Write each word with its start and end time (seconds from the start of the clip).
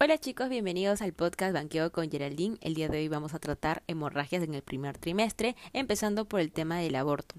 Hola 0.00 0.16
chicos, 0.16 0.48
bienvenidos 0.48 1.02
al 1.02 1.12
podcast 1.12 1.52
Banqueo 1.52 1.90
con 1.90 2.08
Geraldine. 2.08 2.56
El 2.60 2.74
día 2.74 2.88
de 2.88 2.98
hoy 2.98 3.08
vamos 3.08 3.34
a 3.34 3.40
tratar 3.40 3.82
hemorragias 3.88 4.44
en 4.44 4.54
el 4.54 4.62
primer 4.62 4.96
trimestre, 4.96 5.56
empezando 5.72 6.24
por 6.24 6.38
el 6.38 6.52
tema 6.52 6.78
del 6.78 6.94
aborto. 6.94 7.34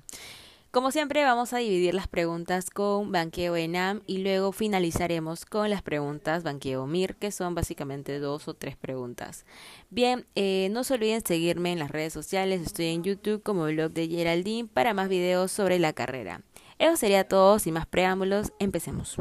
Como 0.70 0.92
siempre 0.92 1.24
vamos 1.24 1.54
a 1.54 1.60
dividir 1.60 1.94
las 1.94 2.10
preguntas 2.10 2.70
con 2.70 3.14
Banqueo 3.14 3.56
ENAM 3.56 4.02
y 4.08 4.18
luego 4.18 4.52
finalizaremos 4.52 5.46
con 5.46 5.70
las 5.70 5.82
preguntas 5.84 6.44
Banqueo 6.44 6.86
MIR, 6.86 7.16
que 7.16 7.32
son 7.32 7.56
básicamente 7.56 8.20
dos 8.20 8.50
o 8.50 8.54
tres 8.56 8.76
preguntas. 8.76 9.46
Bien, 9.90 10.26
eh, 10.36 10.68
no 10.72 10.84
se 10.84 10.96
olviden 10.96 11.26
seguirme 11.26 11.72
en 11.72 11.80
las 11.80 11.92
redes 11.92 12.12
sociales, 12.12 12.62
estoy 12.62 12.88
en 12.88 13.06
YouTube 13.06 13.42
como 13.42 13.68
blog 13.68 13.94
de 13.94 14.10
Geraldine 14.10 14.68
para 14.68 14.94
más 14.94 15.08
videos 15.08 15.54
sobre 15.54 15.80
la 15.80 15.94
carrera. 15.94 16.42
Eso 16.78 16.98
sería 16.98 17.26
todo, 17.26 17.58
sin 17.58 17.76
más 17.76 17.86
preámbulos, 17.86 18.52
empecemos. 18.60 19.16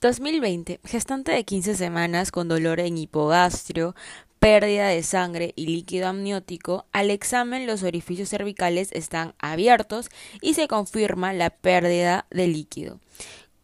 2020. 0.00 0.80
Gestante 0.84 1.32
de 1.32 1.44
15 1.44 1.74
semanas 1.74 2.30
con 2.30 2.48
dolor 2.48 2.80
en 2.80 2.98
hipogastrio, 2.98 3.94
pérdida 4.38 4.88
de 4.88 5.02
sangre 5.02 5.52
y 5.56 5.66
líquido 5.66 6.08
amniótico, 6.08 6.86
al 6.92 7.10
examen 7.10 7.66
los 7.66 7.82
orificios 7.82 8.28
cervicales 8.28 8.90
están 8.92 9.34
abiertos 9.38 10.08
y 10.40 10.54
se 10.54 10.68
confirma 10.68 11.32
la 11.32 11.50
pérdida 11.50 12.26
de 12.30 12.46
líquido. 12.46 13.00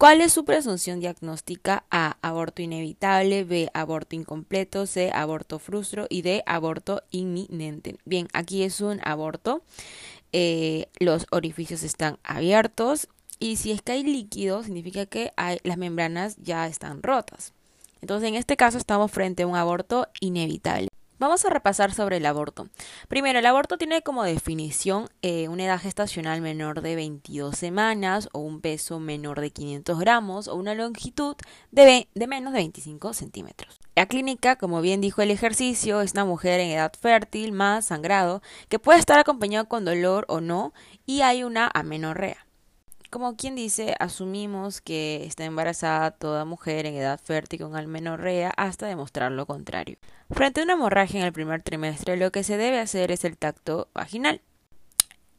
¿Cuál 0.04 0.20
es 0.20 0.34
su 0.34 0.44
presunción 0.44 1.00
diagnóstica? 1.00 1.86
A. 1.90 2.18
Aborto 2.20 2.60
inevitable, 2.60 3.42
B. 3.42 3.70
Aborto 3.72 4.14
incompleto, 4.14 4.84
C. 4.84 5.10
Aborto 5.10 5.58
frustro 5.58 6.06
y 6.10 6.20
D. 6.20 6.42
Aborto 6.44 7.02
inminente. 7.10 7.96
Bien, 8.04 8.28
aquí 8.34 8.64
es 8.64 8.82
un 8.82 9.00
aborto. 9.02 9.62
Eh, 10.34 10.88
los 11.00 11.24
orificios 11.30 11.82
están 11.82 12.18
abiertos 12.22 13.08
y 13.38 13.56
si 13.56 13.70
es 13.70 13.80
que 13.80 13.92
hay 13.92 14.02
líquido, 14.02 14.62
significa 14.62 15.06
que 15.06 15.32
hay, 15.38 15.56
las 15.62 15.78
membranas 15.78 16.36
ya 16.36 16.66
están 16.66 17.02
rotas. 17.02 17.54
Entonces, 18.02 18.28
en 18.28 18.34
este 18.34 18.58
caso 18.58 18.76
estamos 18.76 19.10
frente 19.10 19.44
a 19.44 19.46
un 19.46 19.56
aborto 19.56 20.08
inevitable. 20.20 20.88
Vamos 21.18 21.44
a 21.44 21.50
repasar 21.50 21.94
sobre 21.94 22.16
el 22.16 22.26
aborto. 22.26 22.68
Primero, 23.06 23.38
el 23.38 23.46
aborto 23.46 23.78
tiene 23.78 24.02
como 24.02 24.24
definición 24.24 25.08
eh, 25.22 25.46
una 25.48 25.64
edad 25.64 25.80
gestacional 25.80 26.40
menor 26.40 26.80
de 26.80 26.96
22 26.96 27.56
semanas 27.56 28.28
o 28.32 28.40
un 28.40 28.60
peso 28.60 28.98
menor 28.98 29.40
de 29.40 29.50
500 29.50 29.98
gramos 29.98 30.48
o 30.48 30.56
una 30.56 30.74
longitud 30.74 31.36
de, 31.70 32.08
de 32.12 32.26
menos 32.26 32.52
de 32.52 32.58
25 32.58 33.12
centímetros. 33.12 33.78
La 33.94 34.06
clínica, 34.06 34.56
como 34.56 34.80
bien 34.80 35.00
dijo 35.00 35.22
el 35.22 35.30
ejercicio, 35.30 36.00
es 36.00 36.14
una 36.14 36.24
mujer 36.24 36.58
en 36.58 36.70
edad 36.70 36.92
fértil 37.00 37.52
más 37.52 37.86
sangrado 37.86 38.42
que 38.68 38.80
puede 38.80 38.98
estar 38.98 39.20
acompañado 39.20 39.68
con 39.68 39.84
dolor 39.84 40.24
o 40.28 40.40
no 40.40 40.72
y 41.06 41.20
hay 41.20 41.44
una 41.44 41.70
amenorrea. 41.72 42.44
Como 43.14 43.36
quien 43.36 43.54
dice, 43.54 43.94
asumimos 44.00 44.80
que 44.80 45.24
está 45.24 45.44
embarazada 45.44 46.10
toda 46.10 46.44
mujer 46.44 46.84
en 46.84 46.96
edad 46.96 47.20
fértil 47.22 47.60
con 47.60 47.76
almenorrea 47.76 48.52
hasta 48.56 48.88
demostrar 48.88 49.30
lo 49.30 49.46
contrario. 49.46 49.98
Frente 50.32 50.60
a 50.60 50.64
una 50.64 50.72
hemorragia 50.72 51.20
en 51.20 51.26
el 51.26 51.32
primer 51.32 51.62
trimestre, 51.62 52.16
lo 52.16 52.32
que 52.32 52.42
se 52.42 52.56
debe 52.56 52.80
hacer 52.80 53.12
es 53.12 53.24
el 53.24 53.38
tacto 53.38 53.86
vaginal. 53.94 54.40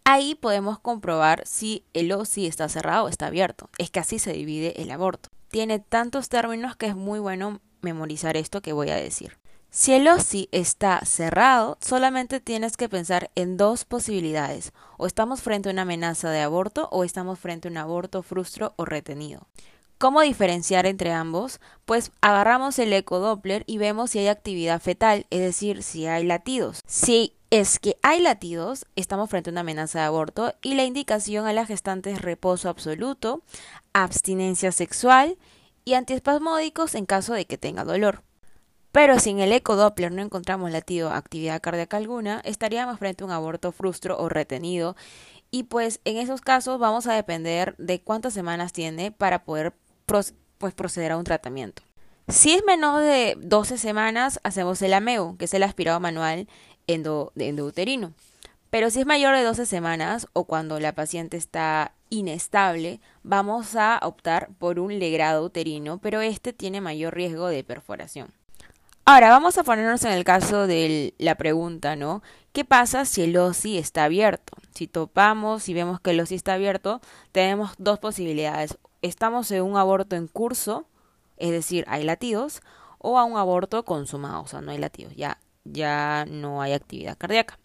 Ahí 0.05 0.35
podemos 0.35 0.79
comprobar 0.79 1.43
si 1.45 1.83
el 1.93 2.13
OSI 2.13 2.47
está 2.47 2.69
cerrado 2.69 3.03
o 3.03 3.09
está 3.09 3.27
abierto. 3.27 3.69
Es 3.77 3.89
que 3.89 3.99
así 3.99 4.19
se 4.19 4.31
divide 4.31 4.81
el 4.81 4.89
aborto. 4.89 5.27
Tiene 5.49 5.79
tantos 5.79 6.29
términos 6.29 6.77
que 6.77 6.85
es 6.85 6.95
muy 6.95 7.19
bueno 7.19 7.59
memorizar 7.81 8.37
esto 8.37 8.61
que 8.61 8.71
voy 8.71 8.89
a 8.89 8.95
decir. 8.95 9.37
Si 9.77 9.91
el 9.91 10.07
OSI 10.07 10.47
está 10.53 11.01
cerrado, 11.03 11.77
solamente 11.81 12.39
tienes 12.39 12.77
que 12.77 12.87
pensar 12.87 13.29
en 13.35 13.57
dos 13.57 13.83
posibilidades. 13.83 14.71
O 14.97 15.05
estamos 15.05 15.41
frente 15.41 15.67
a 15.67 15.73
una 15.73 15.81
amenaza 15.81 16.29
de 16.29 16.39
aborto 16.39 16.87
o 16.93 17.03
estamos 17.03 17.39
frente 17.39 17.67
a 17.67 17.71
un 17.71 17.77
aborto 17.77 18.23
frustro 18.23 18.73
o 18.77 18.85
retenido. 18.85 19.49
¿Cómo 19.97 20.21
diferenciar 20.21 20.85
entre 20.85 21.11
ambos? 21.11 21.59
Pues 21.83 22.13
agarramos 22.21 22.79
el 22.79 22.93
ecodoppler 22.93 23.65
y 23.67 23.77
vemos 23.77 24.11
si 24.11 24.19
hay 24.19 24.29
actividad 24.29 24.81
fetal, 24.81 25.25
es 25.29 25.41
decir, 25.41 25.83
si 25.83 26.07
hay 26.07 26.23
latidos. 26.23 26.79
Si 26.87 27.33
es 27.49 27.77
que 27.77 27.97
hay 28.01 28.21
latidos, 28.21 28.85
estamos 28.95 29.29
frente 29.29 29.49
a 29.49 29.51
una 29.51 29.61
amenaza 29.61 29.99
de 29.99 30.05
aborto 30.05 30.53
y 30.61 30.75
la 30.75 30.85
indicación 30.85 31.47
a 31.47 31.53
la 31.53 31.65
gestante 31.65 32.11
es 32.11 32.21
reposo 32.21 32.69
absoluto, 32.69 33.41
abstinencia 33.91 34.71
sexual 34.71 35.37
y 35.83 35.95
antiespasmódicos 35.95 36.95
en 36.95 37.05
caso 37.05 37.33
de 37.33 37.45
que 37.45 37.57
tenga 37.57 37.83
dolor. 37.83 38.23
Pero 38.95 39.19
si 39.19 39.31
en 39.31 39.41
el 39.41 39.51
ecodoppler 39.51 40.13
no 40.13 40.21
encontramos 40.21 40.71
latido 40.71 41.11
actividad 41.11 41.59
cardíaca 41.61 41.97
alguna, 41.97 42.39
estaríamos 42.45 42.97
frente 42.97 43.23
a 43.23 43.27
un 43.27 43.33
aborto 43.33 43.73
frustro 43.73 44.17
o 44.17 44.29
retenido. 44.29 44.95
Y 45.51 45.63
pues 45.63 45.99
en 46.05 46.15
esos 46.15 46.39
casos 46.39 46.79
vamos 46.79 47.05
a 47.05 47.13
depender 47.13 47.75
de 47.77 47.99
cuántas 47.99 48.33
semanas 48.33 48.71
tiene 48.71 49.11
para 49.11 49.43
poder 49.43 49.73
pues, 50.05 50.33
proceder 50.77 51.11
a 51.11 51.17
un 51.17 51.25
tratamiento. 51.25 51.83
Si 52.29 52.53
es 52.53 52.63
menos 52.65 53.01
de 53.01 53.35
12 53.37 53.77
semanas, 53.77 54.39
hacemos 54.43 54.81
el 54.81 54.93
AMEU, 54.93 55.35
que 55.35 55.43
es 55.43 55.53
el 55.53 55.63
aspirado 55.63 55.99
manual 55.99 56.47
endo, 56.87 57.33
endouterino. 57.35 58.13
Pero 58.69 58.89
si 58.91 59.01
es 59.01 59.05
mayor 59.05 59.35
de 59.35 59.43
12 59.43 59.65
semanas 59.65 60.27
o 60.31 60.45
cuando 60.45 60.79
la 60.79 60.95
paciente 60.95 61.35
está 61.35 61.91
inestable, 62.09 63.01
vamos 63.23 63.75
a 63.75 63.99
optar 64.03 64.51
por 64.57 64.79
un 64.79 64.99
legrado 64.99 65.43
uterino, 65.43 65.97
pero 65.97 66.21
este 66.21 66.53
tiene 66.53 66.79
mayor 66.79 67.13
riesgo 67.13 67.49
de 67.49 67.65
perforación. 67.65 68.31
Ahora, 69.07 69.29
vamos 69.29 69.55
a 69.59 69.63
ponernos 69.63 70.03
en 70.03 70.13
el 70.13 70.23
caso 70.23 70.65
de 70.65 71.13
la 71.19 71.35
pregunta, 71.35 71.95
¿no? 71.95 72.23
¿Qué 72.53 72.65
pasa 72.65 73.05
si 73.05 73.21
el 73.21 73.37
OSI 73.37 73.77
está 73.77 74.05
abierto? 74.05 74.57
Si 74.73 74.87
topamos 74.87 75.69
y 75.69 75.75
vemos 75.75 75.99
que 76.01 76.09
el 76.09 76.19
OSI 76.19 76.33
está 76.33 76.55
abierto, 76.55 77.01
tenemos 77.31 77.73
dos 77.77 77.99
posibilidades. 77.99 78.79
Estamos 79.03 79.51
en 79.51 79.61
un 79.61 79.77
aborto 79.77 80.15
en 80.15 80.27
curso, 80.27 80.87
es 81.37 81.51
decir, 81.51 81.85
hay 81.87 82.03
latidos, 82.03 82.61
o 82.97 83.19
a 83.19 83.25
un 83.25 83.37
aborto 83.37 83.85
consumado, 83.85 84.41
o 84.41 84.47
sea, 84.47 84.61
no 84.61 84.71
hay 84.71 84.79
latidos, 84.79 85.15
ya, 85.15 85.39
ya 85.65 86.25
no 86.27 86.63
hay 86.63 86.73
actividad 86.73 87.15
cardíaca. 87.15 87.59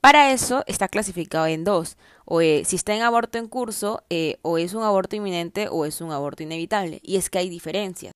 Para 0.00 0.32
eso 0.32 0.64
está 0.66 0.88
clasificado 0.88 1.46
en 1.46 1.62
dos. 1.62 1.96
O 2.24 2.40
eh, 2.40 2.64
si 2.64 2.74
está 2.74 2.96
en 2.96 3.02
aborto 3.02 3.38
en 3.38 3.46
curso, 3.46 4.02
eh, 4.10 4.38
o 4.42 4.58
es 4.58 4.74
un 4.74 4.82
aborto 4.82 5.14
inminente 5.14 5.68
o 5.70 5.84
es 5.86 6.00
un 6.00 6.10
aborto 6.10 6.42
inevitable. 6.42 6.98
Y 7.04 7.16
es 7.16 7.30
que 7.30 7.38
hay 7.38 7.48
diferencias. 7.48 8.12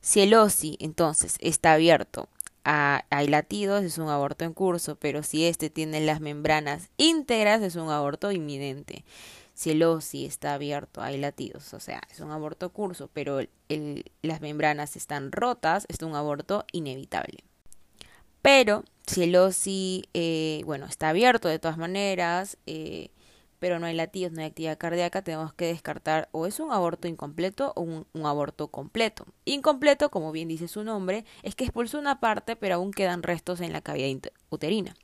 Si 0.00 0.20
el 0.20 0.34
OSI 0.34 0.76
entonces 0.80 1.36
está 1.40 1.74
abierto 1.74 2.28
a, 2.64 3.04
hay 3.10 3.28
latidos, 3.28 3.84
es 3.84 3.98
un 3.98 4.08
aborto 4.08 4.44
en 4.44 4.54
curso, 4.54 4.96
pero 4.96 5.22
si 5.22 5.46
este 5.46 5.70
tiene 5.70 6.00
las 6.00 6.20
membranas 6.20 6.88
íntegras, 6.96 7.62
es 7.62 7.76
un 7.76 7.90
aborto 7.90 8.32
inminente. 8.32 9.04
Si 9.54 9.70
el 9.70 9.82
OSI 9.82 10.24
está 10.24 10.54
abierto, 10.54 11.02
hay 11.02 11.18
latidos, 11.18 11.74
o 11.74 11.80
sea, 11.80 12.00
es 12.10 12.20
un 12.20 12.30
aborto 12.30 12.70
curso, 12.70 13.10
pero 13.12 13.40
las 14.22 14.40
membranas 14.40 14.96
están 14.96 15.32
rotas, 15.32 15.84
es 15.88 16.00
un 16.00 16.14
aborto 16.14 16.64
inevitable. 16.72 17.44
Pero 18.40 18.84
si 19.06 19.24
el 19.24 19.36
OSI, 19.36 20.04
eh, 20.14 20.62
bueno, 20.64 20.86
está 20.86 21.10
abierto 21.10 21.48
de 21.48 21.58
todas 21.58 21.76
maneras, 21.76 22.56
eh, 22.66 23.10
pero 23.60 23.78
no 23.78 23.86
hay 23.86 23.94
latidos, 23.94 24.32
no 24.32 24.40
hay 24.40 24.48
actividad 24.48 24.78
cardíaca, 24.78 25.22
tenemos 25.22 25.52
que 25.52 25.66
descartar 25.66 26.28
o 26.32 26.46
es 26.46 26.58
un 26.58 26.72
aborto 26.72 27.06
incompleto 27.06 27.72
o 27.76 27.82
un, 27.82 28.06
aborto 28.26 28.68
completo. 28.68 29.26
Incompleto, 29.44 30.10
como 30.10 30.32
bien 30.32 30.48
dice 30.48 30.66
su 30.66 30.82
nombre, 30.82 31.24
es 31.42 31.54
que 31.54 31.64
expulsó 31.64 31.98
una 31.98 32.18
parte, 32.18 32.56
pero 32.56 32.76
aún 32.76 32.90
quedan 32.90 33.22
restos 33.22 33.60
en 33.60 33.72
la 33.72 33.82
cavidad 33.82 34.32
uterina. 34.48 34.96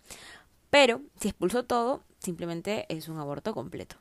Pero 0.71 1.03
si 1.21 1.28
expulsó 1.28 1.65
todo, 1.65 2.03
simplemente 2.19 2.87
es 2.89 3.09
un 3.09 3.19
aborto 3.19 3.55
completo. 3.55 3.97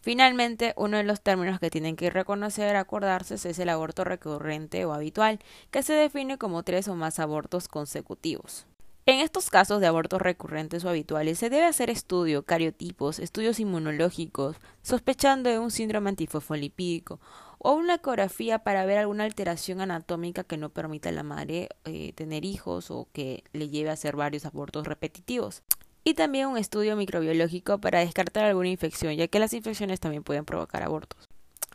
Finalmente, 0.00 0.72
uno 0.76 0.96
de 0.96 1.04
los 1.04 1.20
términos 1.20 1.60
que 1.60 1.70
tienen 1.70 1.96
que 1.96 2.08
reconocer, 2.08 2.76
acordarse, 2.76 3.34
es 3.34 3.58
el 3.58 3.68
aborto 3.68 4.04
recurrente 4.04 4.84
o 4.86 4.94
habitual, 4.94 5.38
que 5.70 5.82
se 5.82 5.92
define 5.92 6.38
como 6.38 6.62
tres 6.62 6.88
o 6.88 6.94
más 6.94 7.18
abortos 7.18 7.68
consecutivos. 7.68 8.66
En 9.08 9.20
estos 9.20 9.48
casos 9.48 9.80
de 9.80 9.86
abortos 9.86 10.20
recurrentes 10.20 10.84
o 10.84 10.90
habituales 10.90 11.38
se 11.38 11.48
debe 11.48 11.64
hacer 11.64 11.88
estudio, 11.88 12.42
cariotipos, 12.42 13.20
estudios 13.20 13.58
inmunológicos, 13.58 14.56
sospechando 14.82 15.48
de 15.48 15.58
un 15.58 15.70
síndrome 15.70 16.10
antifosfolipídico 16.10 17.18
o 17.56 17.72
una 17.72 17.94
ecografía 17.94 18.58
para 18.58 18.84
ver 18.84 18.98
alguna 18.98 19.24
alteración 19.24 19.80
anatómica 19.80 20.44
que 20.44 20.58
no 20.58 20.68
permita 20.68 21.08
a 21.08 21.12
la 21.12 21.22
madre 21.22 21.70
eh, 21.86 22.12
tener 22.16 22.44
hijos 22.44 22.90
o 22.90 23.08
que 23.14 23.44
le 23.54 23.70
lleve 23.70 23.88
a 23.88 23.94
hacer 23.94 24.14
varios 24.14 24.44
abortos 24.44 24.86
repetitivos. 24.86 25.62
Y 26.04 26.12
también 26.12 26.48
un 26.48 26.58
estudio 26.58 26.94
microbiológico 26.94 27.78
para 27.78 28.00
descartar 28.00 28.44
alguna 28.44 28.68
infección, 28.68 29.14
ya 29.14 29.26
que 29.26 29.38
las 29.38 29.54
infecciones 29.54 30.00
también 30.00 30.22
pueden 30.22 30.44
provocar 30.44 30.82
abortos. 30.82 31.30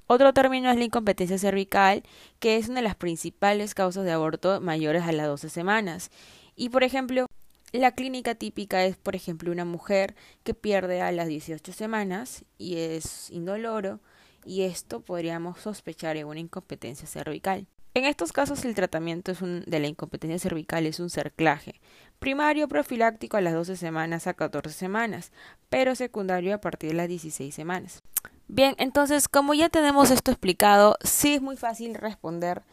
Otro 0.06 0.34
término 0.34 0.69
es 0.69 0.78
la 0.78 0.84
incompetencia 0.84 1.40
cervical, 1.40 2.04
que 2.40 2.58
es 2.58 2.68
una 2.68 2.81
de 2.81 2.84
las 2.84 2.96
principales 2.96 3.74
causas 3.74 4.04
de 4.04 4.12
aborto 4.12 4.62
mayores 4.62 5.02
a 5.02 5.12
las 5.12 5.25
12 5.25 5.50
semanas 5.50 6.12
y 6.56 6.70
por 6.70 6.84
ejemplo, 6.84 7.28
la 7.72 7.92
clínica 7.92 8.36
típica 8.36 8.86
es, 8.86 8.98
por 8.98 9.16
ejemplo, 9.16 9.52
una 9.52 9.66
mujer 9.66 10.16
que 10.44 10.54
pierde 10.54 11.02
a 11.02 11.12
las 11.12 11.28
18 11.28 11.74
semanas 11.74 12.46
y 12.58 12.78
es 12.78 13.32
indoloro 13.32 14.00
y 14.46 14.64
esto 14.64 15.00
podríamos 15.00 15.60
sospechar 15.60 16.18
en 16.18 16.28
una 16.28 16.40
incompetencia 16.40 17.08
cervical. 17.08 17.66
En 17.96 18.06
estos 18.06 18.32
casos 18.32 18.66
el 18.66 18.74
tratamiento 18.74 19.34
de 19.34 19.80
la 19.80 19.88
incompetencia 19.88 20.40
cervical 20.40 20.88
es 20.88 21.00
un 21.00 21.12
cerclaje, 21.12 21.80
primario 22.18 22.68
profiláctico 22.68 23.38
a 23.38 23.42
las 23.42 23.54
12 23.54 23.76
semanas 23.76 24.26
a 24.26 24.34
14 24.34 24.74
semanas, 24.76 25.32
pero 25.70 25.94
secundario 25.94 26.56
a 26.56 26.62
partir 26.62 26.90
de 26.90 26.96
las 26.96 27.08
16 27.08 27.54
semanas. 27.54 28.02
Bien, 28.48 28.76
entonces 28.78 29.28
como 29.28 29.54
ya 29.54 29.70
tenemos 29.70 30.10
esto 30.10 30.32
explicado, 30.32 30.98
sí 31.04 31.36
es 31.36 31.42
muy 31.42 31.56
fácil 31.56 31.94
responder 31.96 32.64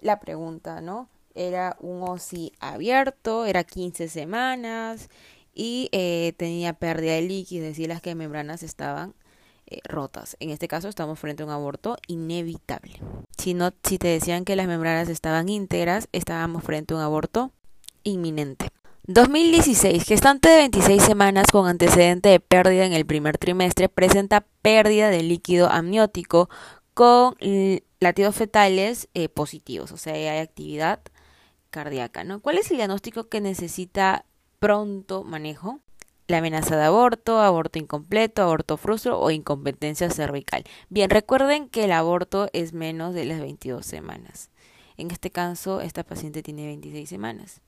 la 0.00 0.20
pregunta, 0.20 0.80
¿no? 0.80 1.08
Era 1.38 1.76
un 1.78 2.02
OSI 2.02 2.52
abierto, 2.58 3.46
era 3.46 3.62
15 3.62 4.08
semanas 4.08 5.08
y 5.54 5.88
eh, 5.92 6.32
tenía 6.36 6.72
pérdida 6.72 7.12
de 7.12 7.22
líquido, 7.22 7.64
es 7.64 7.70
decir, 7.70 7.88
las 7.88 8.02
que 8.02 8.16
membranas 8.16 8.64
estaban 8.64 9.14
eh, 9.68 9.78
rotas. 9.84 10.36
En 10.40 10.50
este 10.50 10.66
caso 10.66 10.88
estamos 10.88 11.16
frente 11.16 11.44
a 11.44 11.46
un 11.46 11.52
aborto 11.52 11.96
inevitable. 12.08 13.00
Si, 13.36 13.54
no, 13.54 13.70
si 13.84 13.98
te 13.98 14.08
decían 14.08 14.44
que 14.44 14.56
las 14.56 14.66
membranas 14.66 15.08
estaban 15.08 15.48
íntegras, 15.48 16.08
estábamos 16.10 16.64
frente 16.64 16.94
a 16.94 16.96
un 16.96 17.04
aborto 17.04 17.52
inminente. 18.02 18.70
2016. 19.06 20.04
Gestante 20.04 20.48
de 20.48 20.56
26 20.56 21.02
semanas 21.02 21.46
con 21.52 21.68
antecedente 21.68 22.30
de 22.30 22.40
pérdida 22.40 22.84
en 22.84 22.94
el 22.94 23.06
primer 23.06 23.38
trimestre 23.38 23.88
presenta 23.88 24.44
pérdida 24.60 25.08
de 25.08 25.22
líquido 25.22 25.70
amniótico 25.70 26.50
con 26.94 27.36
latidos 28.00 28.34
fetales 28.34 29.08
eh, 29.14 29.28
positivos, 29.28 29.92
o 29.92 29.96
sea, 29.96 30.14
hay 30.14 30.26
actividad 30.38 31.00
cardíaca, 31.70 32.24
¿no? 32.24 32.40
¿Cuál 32.40 32.58
es 32.58 32.70
el 32.70 32.78
diagnóstico 32.78 33.28
que 33.28 33.40
necesita 33.40 34.24
pronto 34.58 35.24
manejo? 35.24 35.80
la 36.28 36.38
amenaza 36.38 36.76
de 36.76 36.84
aborto, 36.84 37.40
aborto 37.40 37.78
incompleto, 37.78 38.42
aborto 38.42 38.76
frustro 38.76 39.18
o 39.18 39.30
incompetencia 39.30 40.10
cervical. 40.10 40.62
Bien, 40.90 41.08
recuerden 41.08 41.70
que 41.70 41.84
el 41.84 41.92
aborto 41.92 42.50
es 42.52 42.74
menos 42.74 43.14
de 43.14 43.24
las 43.24 43.40
22 43.40 43.84
semanas. 43.84 44.50
En 44.98 45.10
este 45.10 45.30
caso, 45.30 45.80
esta 45.80 46.04
paciente 46.04 46.42
tiene 46.42 46.66
26 46.66 47.08
semanas. 47.08 47.62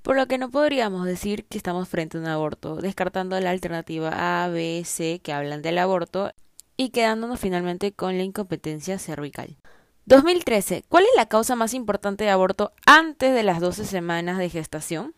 Por 0.00 0.16
lo 0.16 0.26
que 0.26 0.38
no 0.38 0.50
podríamos 0.50 1.04
decir 1.04 1.44
que 1.44 1.58
estamos 1.58 1.86
frente 1.88 2.16
a 2.16 2.20
un 2.20 2.26
aborto, 2.26 2.76
descartando 2.76 3.38
la 3.40 3.50
alternativa 3.50 4.44
A, 4.44 4.48
B, 4.48 4.82
C 4.86 5.20
que 5.22 5.34
hablan 5.34 5.60
del 5.60 5.76
aborto 5.76 6.32
y 6.78 6.90
quedándonos 6.90 7.38
finalmente 7.38 7.92
con 7.92 8.16
la 8.16 8.22
incompetencia 8.22 8.98
cervical. 8.98 9.58
2013. 10.08 10.84
¿Cuál 10.88 11.04
es 11.04 11.10
la 11.16 11.26
causa 11.26 11.54
más 11.54 11.74
importante 11.74 12.24
de 12.24 12.30
aborto 12.30 12.72
antes 12.86 13.34
de 13.34 13.42
las 13.42 13.60
12 13.60 13.84
semanas 13.84 14.38
de 14.38 14.48
gestación? 14.48 15.14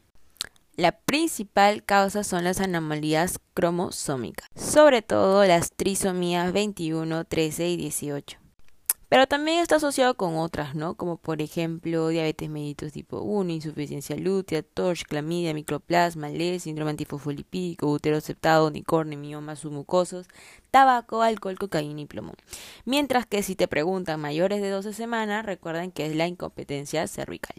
La 0.74 0.90
principal 0.90 1.84
causa 1.84 2.24
son 2.24 2.42
las 2.42 2.60
anomalías 2.60 3.38
cromosómicas, 3.54 4.48
sobre 4.56 5.02
todo 5.02 5.44
las 5.44 5.70
trisomías 5.70 6.52
21, 6.52 7.24
13 7.24 7.68
y 7.68 7.76
18. 7.76 8.38
Pero 9.10 9.26
también 9.26 9.58
está 9.58 9.74
asociado 9.76 10.14
con 10.14 10.36
otras, 10.36 10.76
¿no? 10.76 10.94
Como 10.94 11.16
por 11.16 11.42
ejemplo 11.42 12.08
diabetes 12.08 12.48
mellitus 12.48 12.92
tipo 12.92 13.22
1, 13.22 13.50
insuficiencia 13.50 14.16
lútea, 14.16 14.62
TORCH, 14.62 15.02
clamidia, 15.02 15.52
microplasma, 15.52 16.28
LES, 16.28 16.62
síndrome 16.62 16.92
antifosfolipídico, 16.92 17.90
útero 17.90 18.18
aceptado, 18.18 18.68
unicornio, 18.68 19.18
miomas 19.18 19.58
submucosos, 19.58 20.28
tabaco, 20.70 21.22
alcohol, 21.22 21.58
cocaína 21.58 22.02
y 22.02 22.06
plomo. 22.06 22.34
Mientras 22.84 23.26
que 23.26 23.42
si 23.42 23.56
te 23.56 23.66
preguntan 23.66 24.20
mayores 24.20 24.62
de 24.62 24.70
12 24.70 24.92
semanas, 24.92 25.44
recuerden 25.44 25.90
que 25.90 26.06
es 26.06 26.14
la 26.14 26.28
incompetencia 26.28 27.04
cervical. 27.08 27.56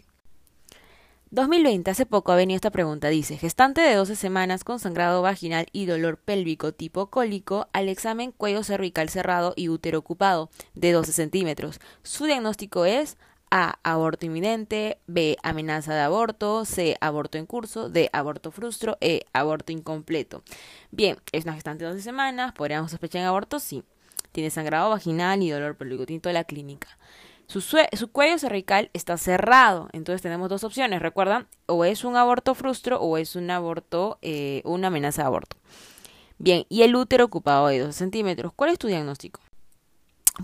2020, 1.32 1.90
hace 1.90 2.04
poco 2.04 2.30
ha 2.30 2.36
venido 2.36 2.56
esta 2.56 2.70
pregunta, 2.70 3.08
dice, 3.08 3.38
gestante 3.38 3.80
de 3.80 3.94
12 3.94 4.16
semanas 4.16 4.64
con 4.64 4.78
sangrado 4.78 5.22
vaginal 5.22 5.66
y 5.72 5.86
dolor 5.86 6.18
pélvico 6.18 6.72
tipo 6.72 7.06
cólico 7.06 7.68
al 7.72 7.88
examen 7.88 8.32
cuello 8.32 8.62
cervical 8.62 9.08
cerrado 9.08 9.54
y 9.56 9.70
útero 9.70 9.98
ocupado 9.98 10.50
de 10.74 10.92
12 10.92 11.10
centímetros. 11.14 11.80
Su 12.02 12.26
diagnóstico 12.26 12.84
es 12.84 13.16
A. 13.50 13.78
Aborto 13.82 14.26
inminente, 14.26 14.98
B. 15.06 15.38
Amenaza 15.42 15.94
de 15.94 16.00
aborto, 16.00 16.66
C. 16.66 16.98
Aborto 17.00 17.38
en 17.38 17.46
curso, 17.46 17.88
D. 17.88 18.10
Aborto 18.12 18.50
frustro, 18.50 18.98
E. 19.00 19.24
Aborto 19.32 19.72
incompleto. 19.72 20.42
Bien, 20.90 21.16
es 21.32 21.44
una 21.44 21.54
gestante 21.54 21.84
de 21.84 21.92
12 21.92 22.02
semanas, 22.02 22.52
¿podríamos 22.52 22.90
sospechar 22.90 23.22
en 23.22 23.28
aborto? 23.28 23.58
Sí. 23.58 23.84
Tiene 24.32 24.50
sangrado 24.50 24.90
vaginal 24.90 25.42
y 25.42 25.48
dolor 25.48 25.78
pélvico, 25.78 26.04
tiene 26.04 26.20
toda 26.20 26.34
la 26.34 26.44
clínica. 26.44 26.88
Su, 27.60 28.08
cuello 28.12 28.38
cervical 28.38 28.88
está 28.94 29.18
cerrado, 29.18 29.90
entonces 29.92 30.22
tenemos 30.22 30.48
dos 30.48 30.64
opciones, 30.64 31.02
recuerdan, 31.02 31.48
o 31.66 31.84
es 31.84 32.02
un 32.02 32.16
aborto 32.16 32.54
frustro 32.54 32.98
o 32.98 33.18
es 33.18 33.36
un 33.36 33.50
aborto, 33.50 34.18
eh, 34.22 34.62
una 34.64 34.86
amenaza 34.86 35.20
de 35.20 35.26
aborto. 35.26 35.58
Bien, 36.38 36.64
y 36.70 36.80
el 36.80 36.96
útero 36.96 37.26
ocupado 37.26 37.66
de 37.66 37.80
12 37.80 37.92
centímetros, 37.92 38.54
¿cuál 38.56 38.70
es 38.70 38.78
tu 38.78 38.86
diagnóstico? 38.86 39.40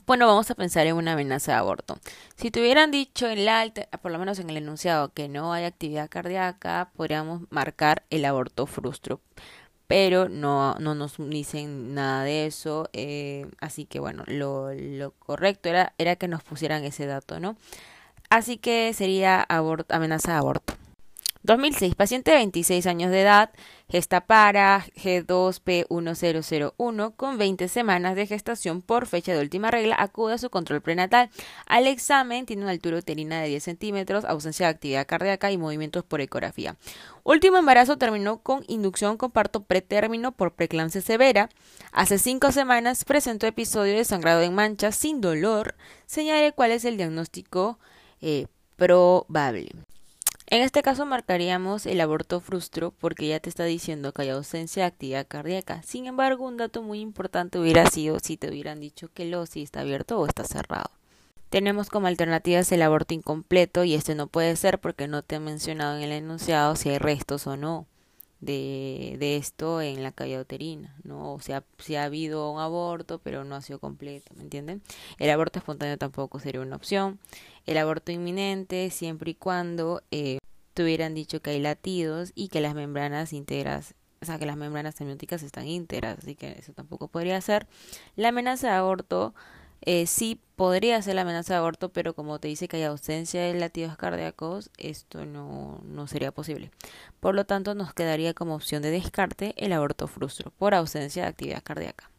Bueno, 0.06 0.26
vamos 0.26 0.50
a 0.50 0.54
pensar 0.54 0.86
en 0.86 0.96
una 0.96 1.14
amenaza 1.14 1.52
de 1.52 1.58
aborto. 1.58 1.98
Si 2.36 2.50
te 2.50 2.60
hubieran 2.60 2.90
dicho 2.90 3.26
en 3.26 3.46
la 3.46 3.72
por 4.02 4.12
lo 4.12 4.18
menos 4.18 4.38
en 4.38 4.50
el 4.50 4.58
enunciado, 4.58 5.14
que 5.14 5.28
no 5.28 5.54
hay 5.54 5.64
actividad 5.64 6.10
cardíaca, 6.10 6.90
podríamos 6.94 7.44
marcar 7.48 8.04
el 8.10 8.26
aborto 8.26 8.66
frustro 8.66 9.22
pero 9.88 10.28
no, 10.28 10.74
no 10.76 10.94
nos 10.94 11.16
dicen 11.16 11.94
nada 11.94 12.22
de 12.22 12.46
eso, 12.46 12.88
eh, 12.92 13.46
así 13.60 13.86
que 13.86 13.98
bueno, 13.98 14.22
lo, 14.26 14.72
lo 14.74 15.12
correcto 15.12 15.70
era, 15.70 15.94
era 15.98 16.14
que 16.16 16.28
nos 16.28 16.44
pusieran 16.44 16.84
ese 16.84 17.06
dato, 17.06 17.40
¿no? 17.40 17.56
Así 18.30 18.58
que 18.58 18.92
sería 18.92 19.46
amenaza 19.88 20.32
de 20.32 20.38
aborto. 20.38 20.74
2006. 21.48 21.94
Paciente 21.94 22.30
de 22.30 22.36
26 22.36 22.86
años 22.86 23.10
de 23.10 23.22
edad, 23.22 23.50
gesta 23.88 24.20
para 24.20 24.84
G2P1001 24.96 27.16
con 27.16 27.38
20 27.38 27.68
semanas 27.68 28.16
de 28.16 28.26
gestación 28.26 28.82
por 28.82 29.06
fecha 29.06 29.32
de 29.32 29.40
última 29.40 29.70
regla, 29.70 29.96
acude 29.98 30.34
a 30.34 30.38
su 30.38 30.50
control 30.50 30.82
prenatal. 30.82 31.30
Al 31.64 31.86
examen 31.86 32.44
tiene 32.44 32.64
una 32.64 32.72
altura 32.72 32.98
uterina 32.98 33.40
de 33.40 33.48
10 33.48 33.64
centímetros, 33.64 34.26
ausencia 34.26 34.66
de 34.66 34.72
actividad 34.72 35.06
cardíaca 35.06 35.50
y 35.50 35.56
movimientos 35.56 36.04
por 36.04 36.20
ecografía. 36.20 36.76
Último 37.24 37.56
embarazo 37.56 37.96
terminó 37.96 38.42
con 38.42 38.62
inducción 38.68 39.16
con 39.16 39.30
parto 39.30 39.62
pretérmino 39.62 40.32
por 40.32 40.52
preclampsia 40.52 41.00
severa. 41.00 41.48
Hace 41.92 42.18
5 42.18 42.52
semanas 42.52 43.06
presentó 43.06 43.46
episodio 43.46 43.96
de 43.96 44.04
sangrado 44.04 44.42
en 44.42 44.54
mancha 44.54 44.92
sin 44.92 45.22
dolor. 45.22 45.76
Señale 46.04 46.52
cuál 46.52 46.72
es 46.72 46.84
el 46.84 46.98
diagnóstico 46.98 47.78
eh, 48.20 48.48
probable. 48.76 49.87
En 50.50 50.62
este 50.62 50.80
caso 50.80 51.04
marcaríamos 51.04 51.84
el 51.84 52.00
aborto 52.00 52.40
frustro 52.40 52.94
porque 52.98 53.28
ya 53.28 53.38
te 53.38 53.50
está 53.50 53.64
diciendo 53.64 54.12
que 54.12 54.22
hay 54.22 54.30
ausencia 54.30 54.84
de 54.84 54.86
actividad 54.86 55.26
cardíaca. 55.28 55.82
Sin 55.82 56.06
embargo, 56.06 56.46
un 56.46 56.56
dato 56.56 56.82
muy 56.82 57.00
importante 57.00 57.58
hubiera 57.58 57.84
sido 57.90 58.18
si 58.18 58.38
te 58.38 58.48
hubieran 58.48 58.80
dicho 58.80 59.10
que 59.12 59.24
el 59.24 59.34
OSI 59.34 59.62
está 59.62 59.80
abierto 59.80 60.18
o 60.18 60.26
está 60.26 60.44
cerrado. 60.44 60.90
Tenemos 61.50 61.90
como 61.90 62.06
alternativas 62.06 62.72
el 62.72 62.80
aborto 62.80 63.12
incompleto 63.12 63.84
y 63.84 63.92
este 63.92 64.14
no 64.14 64.26
puede 64.26 64.56
ser 64.56 64.78
porque 64.78 65.06
no 65.06 65.22
te 65.22 65.34
he 65.34 65.40
mencionado 65.40 65.98
en 65.98 66.04
el 66.04 66.12
enunciado 66.12 66.76
si 66.76 66.88
hay 66.88 66.98
restos 66.98 67.46
o 67.46 67.58
no 67.58 67.86
de, 68.40 69.16
de 69.18 69.36
esto 69.36 69.80
en 69.80 70.02
la 70.02 70.12
cavidad 70.12 70.40
uterina, 70.40 70.94
¿no? 71.02 71.34
O 71.34 71.40
sea, 71.40 71.64
si 71.78 71.96
ha 71.96 72.04
habido 72.04 72.50
un 72.50 72.60
aborto 72.60 73.18
pero 73.18 73.44
no 73.44 73.54
ha 73.54 73.60
sido 73.60 73.78
completo, 73.78 74.32
¿me 74.36 74.42
entienden? 74.42 74.82
El 75.18 75.30
aborto 75.30 75.58
espontáneo 75.58 75.98
tampoco 75.98 76.38
sería 76.38 76.60
una 76.60 76.76
opción. 76.76 77.18
El 77.66 77.78
aborto 77.78 78.12
inminente 78.12 78.90
siempre 78.90 79.32
y 79.32 79.34
cuando 79.34 80.02
eh, 80.10 80.38
dicho 81.12 81.42
que 81.42 81.50
hay 81.50 81.60
latidos 81.60 82.30
y 82.36 82.48
que 82.48 82.60
las 82.60 82.74
membranas 82.74 83.32
íntegras 83.32 83.94
o 84.20 84.26
sea, 84.26 84.38
que 84.38 84.46
las 84.46 84.56
membranas 84.56 84.96
semióticas 84.96 85.42
están 85.42 85.66
íntegras, 85.68 86.18
así 86.18 86.34
que 86.34 86.56
eso 86.58 86.72
tampoco 86.72 87.06
podría 87.06 87.40
ser. 87.40 87.68
La 88.16 88.28
amenaza 88.28 88.68
de 88.68 88.74
aborto 88.74 89.32
eh, 89.82 90.06
sí 90.06 90.40
podría 90.56 91.00
ser 91.02 91.14
la 91.14 91.22
amenaza 91.22 91.54
de 91.54 91.58
aborto, 91.58 91.90
pero 91.90 92.14
como 92.14 92.38
te 92.38 92.48
dice 92.48 92.68
que 92.68 92.78
hay 92.78 92.82
ausencia 92.82 93.42
de 93.42 93.54
latidos 93.54 93.96
cardíacos, 93.96 94.70
esto 94.76 95.24
no, 95.24 95.80
no 95.84 96.06
sería 96.06 96.32
posible. 96.32 96.70
Por 97.20 97.34
lo 97.34 97.46
tanto, 97.46 97.74
nos 97.74 97.94
quedaría 97.94 98.34
como 98.34 98.54
opción 98.54 98.82
de 98.82 98.90
descarte 98.90 99.54
el 99.56 99.72
aborto 99.72 100.08
frustro 100.08 100.50
por 100.58 100.74
ausencia 100.74 101.22
de 101.22 101.28
actividad 101.28 101.62
cardíaca. 101.62 102.10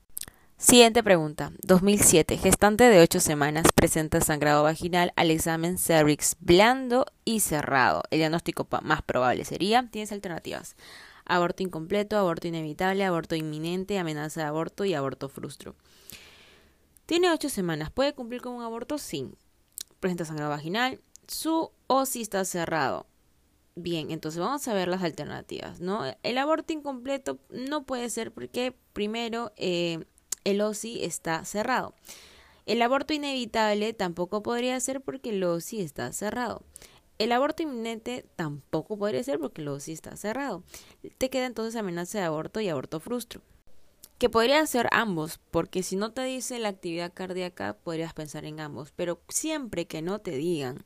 Siguiente 0.59 1.03
pregunta. 1.03 1.53
2007. 1.61 2.37
Gestante 2.37 2.89
de 2.89 2.99
8 2.99 3.21
semanas 3.21 3.67
presenta 3.73 4.19
sangrado 4.19 4.63
vaginal 4.63 5.13
al 5.15 5.31
examen 5.31 5.77
cervix 5.77 6.35
blando 6.41 7.05
y 7.23 7.39
cerrado. 7.39 8.03
El 8.11 8.19
diagnóstico 8.19 8.67
más 8.81 9.01
probable 9.01 9.45
sería, 9.45 9.87
tienes 9.89 10.11
alternativas. 10.11 10.75
Aborto 11.23 11.63
incompleto, 11.63 12.17
aborto 12.17 12.49
inevitable, 12.49 13.05
aborto 13.05 13.35
inminente, 13.35 13.99
amenaza 13.99 14.41
de 14.41 14.47
aborto 14.47 14.83
y 14.83 14.93
aborto 14.95 15.29
frustro. 15.29 15.75
Tiene 17.09 17.31
8 17.31 17.49
semanas. 17.49 17.89
¿Puede 17.89 18.13
cumplir 18.13 18.39
con 18.39 18.53
un 18.53 18.61
aborto? 18.61 18.99
Sí. 18.99 19.31
Presenta 19.99 20.25
sangrado 20.25 20.51
vaginal. 20.51 21.01
Su 21.27 21.71
OSI 21.87 22.21
está 22.21 22.45
cerrado. 22.45 23.07
Bien, 23.73 24.11
entonces 24.11 24.39
vamos 24.39 24.67
a 24.67 24.75
ver 24.75 24.89
las 24.89 25.01
alternativas, 25.01 25.79
¿no? 25.79 26.03
El 26.21 26.37
aborto 26.37 26.71
incompleto 26.71 27.39
no 27.49 27.83
puede 27.83 28.11
ser 28.11 28.31
porque 28.31 28.75
primero 28.93 29.53
eh, 29.55 30.05
el 30.43 30.61
OSI 30.61 31.03
está 31.03 31.43
cerrado. 31.45 31.95
El 32.67 32.79
aborto 32.83 33.11
inevitable 33.11 33.93
tampoco 33.93 34.43
podría 34.43 34.79
ser 34.79 35.01
porque 35.01 35.31
el 35.31 35.43
OSI 35.43 35.81
está 35.81 36.13
cerrado. 36.13 36.61
El 37.17 37.31
aborto 37.31 37.63
inminente 37.63 38.27
tampoco 38.35 38.99
podría 38.99 39.23
ser 39.23 39.39
porque 39.39 39.63
el 39.63 39.69
OSI 39.69 39.93
está 39.93 40.15
cerrado. 40.15 40.63
Te 41.17 41.31
queda 41.31 41.47
entonces 41.47 41.75
amenaza 41.75 42.19
de 42.19 42.25
aborto 42.25 42.59
y 42.59 42.69
aborto 42.69 42.99
frustro. 42.99 43.41
Que 44.19 44.29
podrían 44.29 44.67
ser 44.67 44.89
ambos, 44.91 45.39
porque 45.49 45.81
si 45.81 45.95
no 45.95 46.11
te 46.11 46.23
dice 46.23 46.59
la 46.59 46.69
actividad 46.69 47.13
cardíaca, 47.13 47.77
podrías 47.81 48.13
pensar 48.13 48.43
en 48.45 48.59
ambos, 48.59 48.91
pero 48.95 49.21
siempre 49.29 49.87
que 49.87 50.01
no 50.01 50.19
te 50.19 50.31
digan 50.31 50.83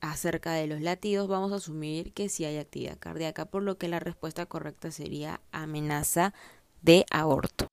acerca 0.00 0.52
de 0.52 0.66
los 0.66 0.80
latidos, 0.80 1.28
vamos 1.28 1.52
a 1.52 1.56
asumir 1.56 2.12
que 2.12 2.28
sí 2.28 2.44
hay 2.44 2.58
actividad 2.58 2.98
cardíaca, 2.98 3.44
por 3.44 3.62
lo 3.62 3.78
que 3.78 3.88
la 3.88 4.00
respuesta 4.00 4.44
correcta 4.46 4.90
sería 4.90 5.40
amenaza 5.52 6.34
de 6.82 7.06
aborto. 7.10 7.68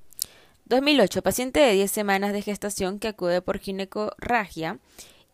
2008. 0.65 1.21
Paciente 1.23 1.59
de 1.59 1.73
10 1.73 1.91
semanas 1.91 2.31
de 2.31 2.43
gestación 2.43 2.99
que 2.99 3.07
acude 3.07 3.41
por 3.41 3.57
ginecorragia 3.57 4.79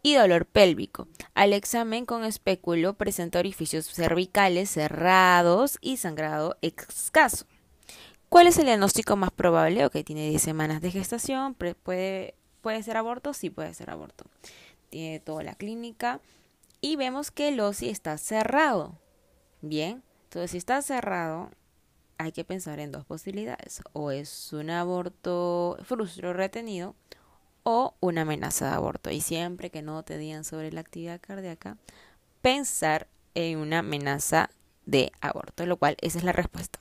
y 0.01 0.15
dolor 0.15 0.46
pélvico. 0.46 1.08
Al 1.34 1.53
examen 1.53 2.05
con 2.05 2.24
espéculo 2.24 2.93
presenta 2.93 3.39
orificios 3.39 3.86
cervicales 3.86 4.72
cerrados 4.72 5.77
y 5.81 5.98
sangrado 5.98 6.58
escaso. 6.62 7.46
¿Cuál 8.31 8.47
es 8.47 8.57
el 8.57 8.63
diagnóstico 8.63 9.17
más 9.17 9.29
probable? 9.31 9.85
Ok, 9.85 9.97
tiene 10.05 10.29
10 10.29 10.41
semanas 10.41 10.81
de 10.81 10.89
gestación, 10.89 11.53
puede, 11.53 12.33
puede 12.61 12.81
ser 12.81 12.95
aborto, 12.95 13.33
sí 13.33 13.50
puede 13.50 13.73
ser 13.73 13.89
aborto. 13.89 14.23
Tiene 14.89 15.19
toda 15.19 15.43
la 15.43 15.53
clínica 15.53 16.21
y 16.79 16.95
vemos 16.95 17.29
que 17.29 17.50
el 17.50 17.59
OSI 17.59 17.89
está 17.89 18.17
cerrado. 18.17 18.97
Bien, 19.59 20.01
entonces 20.23 20.51
si 20.51 20.57
está 20.59 20.81
cerrado, 20.81 21.51
hay 22.17 22.31
que 22.31 22.45
pensar 22.45 22.79
en 22.79 22.93
dos 22.93 23.03
posibilidades. 23.03 23.81
O 23.91 24.11
es 24.11 24.53
un 24.53 24.69
aborto 24.69 25.77
frustro 25.83 26.31
retenido 26.31 26.95
o 27.63 27.95
una 28.00 28.21
amenaza 28.21 28.69
de 28.69 28.75
aborto. 28.75 29.11
Y 29.11 29.19
siempre 29.19 29.71
que 29.71 29.81
no 29.81 30.03
te 30.03 30.17
digan 30.17 30.45
sobre 30.45 30.71
la 30.71 30.79
actividad 30.79 31.19
cardíaca, 31.19 31.75
pensar 32.41 33.09
en 33.35 33.57
una 33.57 33.79
amenaza 33.79 34.50
de 34.85 35.11
aborto, 35.19 35.65
lo 35.65 35.75
cual 35.75 35.97
esa 36.00 36.17
es 36.17 36.23
la 36.23 36.31
respuesta. 36.31 36.80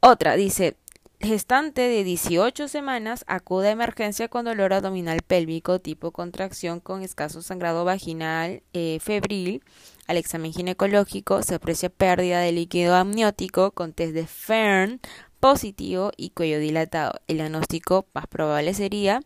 Otra 0.00 0.36
dice, 0.36 0.76
gestante 1.20 1.82
de 1.82 2.04
18 2.04 2.68
semanas 2.68 3.24
acude 3.26 3.68
a 3.68 3.72
emergencia 3.72 4.28
con 4.28 4.44
dolor 4.44 4.72
abdominal 4.72 5.20
pélvico 5.26 5.80
tipo 5.80 6.12
contracción 6.12 6.80
con 6.80 7.02
escaso 7.02 7.42
sangrado 7.42 7.84
vaginal 7.84 8.62
eh, 8.72 8.98
febril. 9.00 9.62
Al 10.06 10.16
examen 10.18 10.52
ginecológico 10.52 11.42
se 11.42 11.54
aprecia 11.54 11.88
pérdida 11.88 12.40
de 12.40 12.52
líquido 12.52 12.94
amniótico 12.94 13.72
con 13.72 13.92
test 13.92 14.14
de 14.14 14.26
Fern 14.26 15.00
positivo 15.40 16.12
y 16.16 16.30
cuello 16.30 16.58
dilatado. 16.58 17.20
El 17.26 17.38
diagnóstico 17.38 18.06
más 18.14 18.26
probable 18.26 18.72
sería 18.74 19.20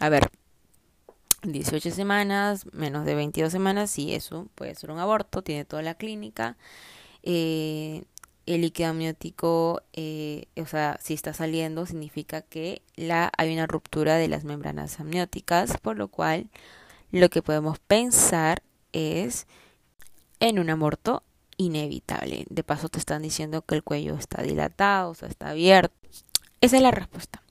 a 0.00 0.08
ver, 0.08 0.30
18 1.42 1.90
semanas, 1.90 2.64
menos 2.72 3.04
de 3.04 3.14
22 3.14 3.52
semanas, 3.52 3.90
sí, 3.90 4.14
eso 4.14 4.48
puede 4.54 4.74
ser 4.74 4.90
un 4.90 4.98
aborto, 4.98 5.42
tiene 5.42 5.66
toda 5.66 5.82
la 5.82 5.94
clínica. 5.94 6.56
Eh, 7.22 8.04
el 8.54 8.62
líquido 8.62 8.90
amniótico, 8.90 9.82
eh, 9.92 10.46
o 10.56 10.66
sea, 10.66 10.98
si 11.00 11.14
está 11.14 11.32
saliendo, 11.32 11.86
significa 11.86 12.42
que 12.42 12.82
la, 12.96 13.30
hay 13.36 13.52
una 13.52 13.66
ruptura 13.66 14.16
de 14.16 14.28
las 14.28 14.44
membranas 14.44 14.98
amnióticas, 14.98 15.78
por 15.78 15.96
lo 15.96 16.08
cual 16.08 16.48
lo 17.12 17.28
que 17.28 17.42
podemos 17.42 17.78
pensar 17.78 18.62
es 18.92 19.46
en 20.40 20.58
un 20.58 20.70
aborto 20.70 21.22
inevitable. 21.58 22.46
De 22.48 22.64
paso 22.64 22.88
te 22.88 22.98
están 22.98 23.22
diciendo 23.22 23.62
que 23.62 23.76
el 23.76 23.84
cuello 23.84 24.16
está 24.16 24.42
dilatado, 24.42 25.10
o 25.10 25.14
sea, 25.14 25.28
está 25.28 25.50
abierto. 25.50 25.94
Esa 26.60 26.76
es 26.76 26.82
la 26.82 26.90
respuesta. 26.90 27.42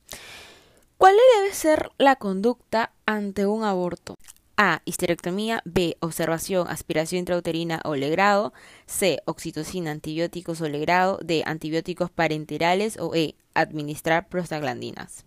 ¿Cuál 0.97 1.15
debe 1.37 1.53
ser 1.53 1.91
la 1.97 2.17
conducta 2.17 2.91
ante 3.05 3.45
un 3.45 3.63
aborto? 3.63 4.17
A. 4.61 4.81
Histerectomía. 4.83 5.61
B. 5.63 5.95
Observación, 6.01 6.67
aspiración 6.67 7.19
intrauterina 7.19 7.79
o 7.85 7.95
legrado. 7.95 8.51
C. 8.85 9.21
Oxitocina, 9.23 9.91
antibióticos 9.91 10.59
o 10.59 10.67
legrado. 10.67 11.17
D. 11.23 11.43
Antibióticos 11.45 12.11
parenterales. 12.11 12.97
O 12.99 13.15
E. 13.15 13.35
Administrar 13.53 14.27
prostaglandinas. 14.27 15.25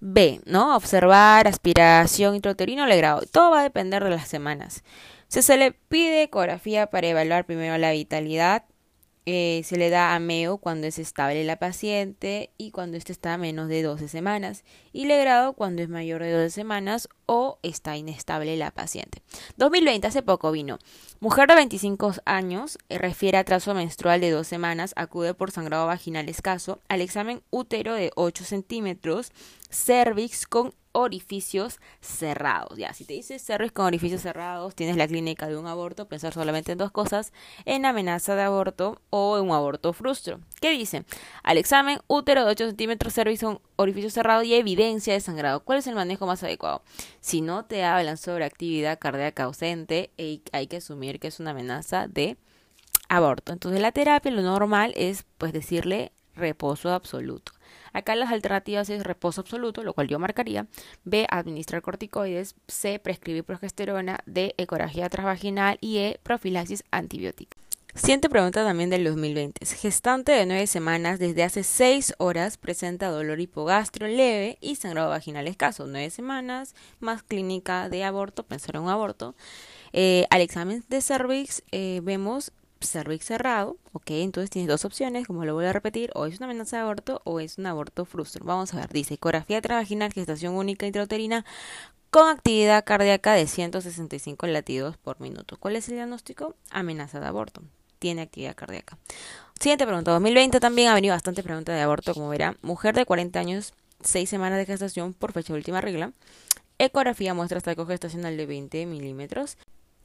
B. 0.00 0.42
¿No? 0.44 0.76
Observar, 0.76 1.48
aspiración 1.48 2.34
intrauterina 2.34 2.84
o 2.84 2.86
legrado. 2.86 3.22
Todo 3.32 3.50
va 3.50 3.60
a 3.60 3.64
depender 3.64 4.04
de 4.04 4.10
las 4.10 4.28
semanas. 4.28 4.84
Si 5.28 5.40
se 5.40 5.56
le 5.56 5.72
pide 5.72 6.24
ecografía 6.24 6.88
para 6.88 7.08
evaluar 7.08 7.46
primero 7.46 7.78
la 7.78 7.92
vitalidad, 7.92 8.64
eh, 9.32 9.62
se 9.62 9.76
le 9.76 9.90
da 9.90 10.16
ameo 10.16 10.58
cuando 10.58 10.88
es 10.88 10.98
estable 10.98 11.44
la 11.44 11.56
paciente 11.56 12.50
y 12.58 12.72
cuando 12.72 12.96
éste 12.96 13.12
está 13.12 13.34
a 13.34 13.38
menos 13.38 13.68
de 13.68 13.80
12 13.80 14.08
semanas 14.08 14.64
y 14.92 15.04
legrado 15.04 15.52
cuando 15.52 15.82
es 15.82 15.88
mayor 15.88 16.20
de 16.20 16.32
12 16.32 16.50
semanas 16.50 17.08
o 17.26 17.60
está 17.62 17.96
inestable 17.96 18.56
la 18.56 18.72
paciente. 18.72 19.22
2020, 19.56 20.04
hace 20.08 20.22
poco 20.22 20.50
vino. 20.50 20.80
Mujer 21.20 21.48
de 21.48 21.54
25 21.54 22.14
años 22.24 22.76
eh, 22.88 22.98
refiere 22.98 23.38
a 23.38 23.44
trazo 23.44 23.72
menstrual 23.72 24.20
de 24.20 24.32
2 24.32 24.44
semanas, 24.44 24.94
acude 24.96 25.32
por 25.32 25.52
sangrado 25.52 25.86
vaginal 25.86 26.28
escaso 26.28 26.80
al 26.88 27.00
examen 27.00 27.40
útero 27.50 27.94
de 27.94 28.10
8 28.16 28.42
centímetros, 28.42 29.30
cervix 29.70 30.46
con 30.46 30.74
orificios 30.92 31.78
cerrados. 32.00 32.76
Ya, 32.76 32.92
si 32.92 33.04
te 33.04 33.14
dices 33.14 33.42
cervix 33.42 33.72
con 33.72 33.86
orificios 33.86 34.22
cerrados, 34.22 34.74
tienes 34.74 34.96
la 34.96 35.06
clínica 35.06 35.46
de 35.46 35.56
un 35.56 35.66
aborto, 35.66 36.08
pensar 36.08 36.32
solamente 36.32 36.72
en 36.72 36.78
dos 36.78 36.90
cosas, 36.90 37.32
en 37.64 37.86
amenaza 37.86 38.34
de 38.34 38.42
aborto 38.42 39.00
o 39.10 39.38
en 39.38 39.44
un 39.44 39.52
aborto 39.52 39.92
frustro. 39.92 40.40
¿Qué 40.60 40.72
dice? 40.72 41.04
Al 41.42 41.58
examen, 41.58 42.00
útero 42.08 42.44
de 42.44 42.50
8 42.50 42.66
centímetros, 42.66 43.14
cervix 43.14 43.40
con 43.40 43.60
orificios 43.76 44.12
cerrados 44.12 44.44
y 44.44 44.54
evidencia 44.54 45.12
de 45.12 45.20
sangrado. 45.20 45.60
¿Cuál 45.60 45.78
es 45.78 45.86
el 45.86 45.94
manejo 45.94 46.26
más 46.26 46.42
adecuado? 46.42 46.82
Si 47.20 47.40
no 47.40 47.64
te 47.64 47.84
hablan 47.84 48.16
sobre 48.16 48.44
actividad 48.44 48.98
cardíaca 48.98 49.44
ausente, 49.44 50.10
hay 50.16 50.66
que 50.66 50.76
asumir 50.76 51.20
que 51.20 51.28
es 51.28 51.38
una 51.38 51.52
amenaza 51.52 52.08
de 52.08 52.36
aborto. 53.08 53.52
Entonces 53.52 53.80
la 53.80 53.92
terapia, 53.92 54.32
lo 54.32 54.42
normal 54.42 54.92
es 54.96 55.24
pues 55.38 55.52
decirle 55.52 56.12
reposo 56.34 56.92
absoluto. 56.92 57.52
Acá 57.92 58.14
las 58.16 58.30
alternativas 58.30 58.90
es 58.90 59.02
reposo 59.02 59.40
absoluto, 59.40 59.82
lo 59.82 59.94
cual 59.94 60.08
yo 60.08 60.18
marcaría. 60.18 60.66
B, 61.04 61.26
administrar 61.30 61.82
corticoides. 61.82 62.54
C, 62.68 62.98
prescribir 62.98 63.44
progesterona. 63.44 64.20
D, 64.26 64.54
ecografía 64.58 65.08
transvaginal. 65.08 65.78
Y 65.80 65.98
E, 65.98 66.20
profilaxis 66.22 66.84
antibiótica. 66.90 67.56
Siguiente 67.94 68.28
pregunta 68.28 68.64
también 68.64 68.88
del 68.88 69.02
2020. 69.04 69.66
Gestante 69.66 70.30
de 70.30 70.46
9 70.46 70.68
semanas 70.68 71.18
desde 71.18 71.42
hace 71.42 71.64
6 71.64 72.14
horas 72.18 72.56
presenta 72.56 73.10
dolor 73.10 73.40
hipogastro 73.40 74.06
leve 74.06 74.58
y 74.60 74.76
sangrado 74.76 75.08
vaginal 75.08 75.48
escaso. 75.48 75.88
9 75.88 76.10
semanas 76.10 76.76
más 77.00 77.24
clínica 77.24 77.88
de 77.88 78.04
aborto, 78.04 78.44
pensar 78.44 78.76
en 78.76 78.82
un 78.82 78.90
aborto. 78.90 79.34
Eh, 79.92 80.24
al 80.30 80.40
examen 80.40 80.84
de 80.88 81.00
cervix 81.00 81.64
eh, 81.72 82.00
vemos 82.04 82.52
cervix 82.88 83.26
cerrado, 83.26 83.76
ok, 83.92 84.10
entonces 84.10 84.50
tienes 84.50 84.68
dos 84.68 84.84
opciones, 84.84 85.26
como 85.26 85.44
lo 85.44 85.54
voy 85.54 85.66
a 85.66 85.72
repetir, 85.72 86.10
o 86.14 86.26
es 86.26 86.38
una 86.38 86.46
amenaza 86.46 86.76
de 86.76 86.82
aborto 86.82 87.20
o 87.24 87.40
es 87.40 87.58
un 87.58 87.66
aborto 87.66 88.04
frustro. 88.04 88.44
Vamos 88.44 88.72
a 88.74 88.78
ver, 88.78 88.88
dice 88.88 89.14
ecografía 89.14 89.60
transvaginal, 89.60 90.12
gestación 90.12 90.54
única 90.54 90.86
intrauterina 90.86 91.44
con 92.10 92.28
actividad 92.28 92.84
cardíaca 92.84 93.34
de 93.34 93.46
165 93.46 94.46
latidos 94.48 94.96
por 94.96 95.20
minuto. 95.20 95.56
¿Cuál 95.58 95.76
es 95.76 95.88
el 95.88 95.94
diagnóstico? 95.94 96.56
Amenaza 96.70 97.20
de 97.20 97.26
aborto. 97.26 97.62
Tiene 97.98 98.22
actividad 98.22 98.56
cardíaca. 98.56 98.98
Siguiente 99.60 99.86
pregunta. 99.86 100.10
2020 100.12 100.58
también 100.58 100.88
ha 100.88 100.94
venido 100.94 101.14
bastante 101.14 101.42
pregunta 101.42 101.72
de 101.72 101.82
aborto, 101.82 102.14
como 102.14 102.28
verá. 102.28 102.56
Mujer 102.62 102.94
de 102.94 103.04
40 103.04 103.38
años, 103.38 103.74
6 104.02 104.28
semanas 104.28 104.58
de 104.58 104.66
gestación 104.66 105.12
por 105.12 105.32
fecha 105.32 105.52
de 105.52 105.58
última 105.58 105.80
regla. 105.80 106.12
Ecografía 106.78 107.34
muestra 107.34 107.58
estaco 107.58 107.86
gestacional 107.86 108.36
de 108.36 108.46
20 108.46 108.86
milímetros. 108.86 109.58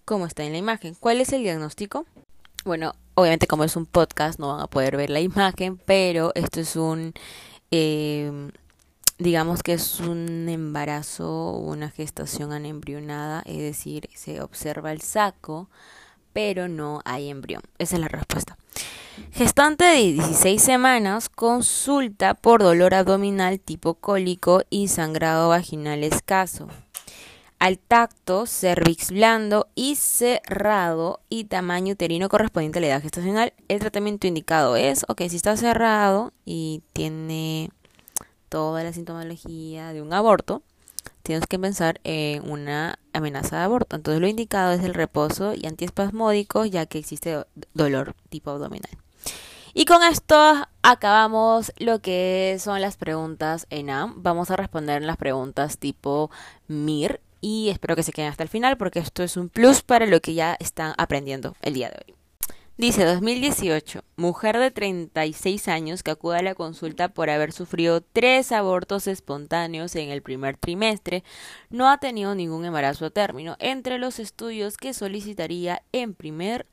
¿Cómo 0.04 0.28
está 0.28 0.44
en 0.44 0.52
la 0.52 0.58
imagen? 0.58 0.94
¿Cuál 1.00 1.22
es 1.22 1.32
el 1.34 1.42
diagnóstico? 1.42 2.06
Bueno, 2.66 2.94
obviamente 3.14 3.46
como 3.46 3.64
es 3.64 3.76
un 3.76 3.86
podcast 3.86 4.40
no 4.40 4.48
van 4.48 4.62
a 4.62 4.66
poder 4.66 4.98
ver 4.98 5.12
la 5.12 5.22
imagen, 5.22 5.78
pero 5.78 6.32
esto 6.34 6.60
es 6.60 6.76
un, 6.76 7.14
eh, 7.70 8.50
digamos 9.20 9.62
que 9.62 9.74
es 9.74 10.00
un 10.00 10.50
embarazo 10.50 11.32
o 11.32 11.60
una 11.60 11.92
gestación 11.92 12.54
anembrionada, 12.54 13.44
es 13.46 13.60
decir, 13.60 14.10
se 14.16 14.42
observa 14.42 14.92
el 14.92 15.02
saco, 15.02 15.70
pero 16.34 16.68
no 16.68 17.02
hay 17.06 17.30
embrión. 17.30 17.62
Esa 17.78 17.98
es 17.98 18.02
la 18.02 18.08
respuesta. 18.08 18.58
Gestante 19.32 19.86
de 19.86 20.14
16 20.14 20.60
semanas 20.60 21.30
consulta 21.30 22.34
por 22.34 22.64
dolor 22.64 22.96
abdominal 22.96 23.60
tipo 23.60 23.94
cólico 23.94 24.64
y 24.72 24.88
sangrado 24.88 25.50
vaginal 25.50 26.04
escaso 26.04 26.68
al 27.60 27.80
tacto, 27.80 28.46
cervix 28.46 29.12
blando 29.12 29.68
y 29.76 29.96
cerrado 29.96 31.22
y 31.30 31.46
tamaño 31.46 31.94
uterino 31.94 32.30
correspondiente 32.30 32.80
a 32.80 32.82
la 32.82 32.88
edad 32.88 33.02
gestacional. 33.02 33.54
El 33.68 33.80
tratamiento 33.80 34.28
indicado 34.28 34.76
es, 34.76 35.06
ok, 35.08 35.22
si 35.30 35.36
está 35.36 35.58
cerrado 35.58 36.34
y 36.46 36.84
tiene 36.94 37.72
toda 38.50 38.84
la 38.84 38.94
sintomología 38.94 39.94
de 39.94 40.02
un 40.02 40.14
aborto, 40.14 40.62
tienes 41.24 41.48
que 41.48 41.60
pensar 41.60 42.00
en 42.04 42.50
una 42.50 43.00
amenaza 43.14 43.58
de 43.58 43.64
aborto. 43.64 43.96
Entonces 43.96 44.22
lo 44.22 44.28
indicado 44.28 44.74
es 44.74 44.84
el 44.84 44.94
reposo 44.94 45.54
y 45.56 45.66
antiespasmódicos 45.66 46.70
ya 46.70 46.86
que 46.86 47.00
existe 47.00 47.46
dolor 47.74 48.16
tipo 48.30 48.52
abdominal. 48.52 48.92
Y 49.74 49.84
con 49.84 50.04
esto 50.04 50.68
acabamos 50.84 51.74
lo 51.78 52.00
que 52.00 52.56
son 52.60 52.80
las 52.80 52.96
preguntas 52.96 53.68
ENAM. 53.70 54.24
Vamos 54.24 54.50
a 54.50 54.56
responder 54.56 55.02
las 55.02 55.18
preguntas 55.18 55.80
tipo 55.80 56.32
MIR 56.70 57.20
y 57.46 57.70
espero 57.70 57.96
que 57.96 58.02
se 58.02 58.12
queden 58.12 58.32
hasta 58.32 58.42
el 58.42 58.50
final 58.50 58.76
porque 58.76 58.98
esto 58.98 59.22
es 59.22 59.38
un 59.38 59.50
plus 59.50 59.84
para 59.84 60.08
lo 60.08 60.20
que 60.20 60.34
ya 60.34 60.58
están 60.60 60.96
aprendiendo 60.98 61.56
el 61.62 61.76
día 61.76 61.90
de 61.90 61.98
hoy. 62.04 62.16
Dice 62.76 63.06
2018, 63.06 64.04
mujer 64.16 64.58
de 64.58 64.72
36 64.72 65.68
años 65.68 66.02
que 66.02 66.10
acude 66.10 66.40
a 66.40 66.42
la 66.42 66.56
consulta 66.56 67.10
por 67.10 67.30
haber 67.30 67.52
sufrido 67.52 68.02
tres 68.02 68.52
abortos 68.52 69.06
espontáneos 69.06 69.96
en 69.96 70.10
el 70.10 70.24
primer 70.24 70.58
trimestre, 70.58 71.24
no 71.70 71.88
ha 71.88 72.00
tenido 72.00 72.34
ningún 72.34 72.66
embarazo 72.66 73.06
a 73.06 73.10
término. 73.12 73.58
Entre 73.60 74.00
los 74.00 74.18
estudios 74.18 74.78
que 74.78 74.96
solicitaría 74.96 75.84
en 75.92 76.16
primer 76.16 76.66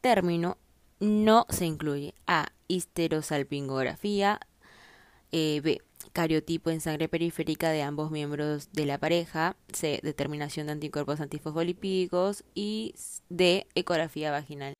término 0.00 0.56
no 1.00 1.44
se 1.50 1.66
incluye 1.66 2.14
A. 2.26 2.46
Histerosalpingografía, 2.66 4.40
eh, 5.32 5.60
B. 5.62 5.82
Cariotipo 6.14 6.70
en 6.70 6.80
sangre 6.80 7.08
periférica 7.08 7.70
de 7.70 7.82
ambos 7.82 8.12
miembros 8.12 8.70
de 8.72 8.86
la 8.86 8.98
pareja, 8.98 9.56
C. 9.72 9.98
Determinación 10.04 10.66
de 10.66 10.72
anticuerpos 10.72 11.20
antifosfolipídicos 11.20 12.44
y 12.54 12.94
D. 13.30 13.66
Ecografía 13.74 14.30
vaginal. 14.30 14.74